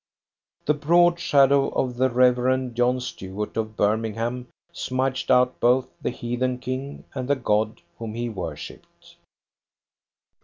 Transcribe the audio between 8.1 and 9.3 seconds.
he worshipped.